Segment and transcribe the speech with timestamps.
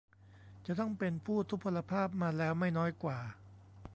[0.65, 3.19] จะต้องเป็นผู้ทุพพลภาพมาแล้วไม่น้อยกว่า